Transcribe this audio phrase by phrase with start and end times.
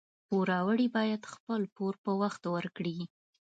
[0.27, 2.97] پوروړي باید خپل پور په وخت ورکړي